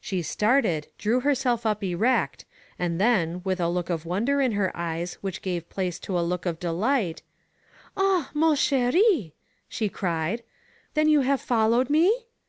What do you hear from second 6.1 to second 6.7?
a look of